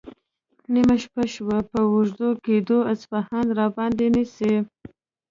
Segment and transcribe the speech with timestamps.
[0.73, 4.53] نیمه شپه شوه، په وږو ګېډو اصفهان راباندې نیسي؟